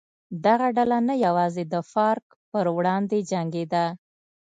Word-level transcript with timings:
دغه 0.45 0.67
ډله 0.77 0.97
نه 1.09 1.15
یوازې 1.25 1.63
د 1.73 1.75
فارک 1.91 2.25
پر 2.49 2.65
وړاندې 2.77 3.17
جنګېده. 3.31 3.85